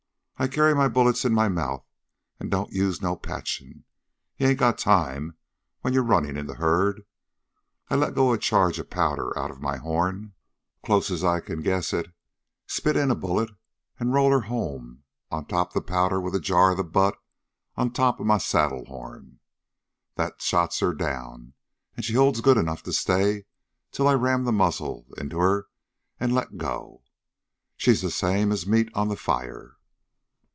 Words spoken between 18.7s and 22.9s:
horn. That sots her down, an' she holds good enough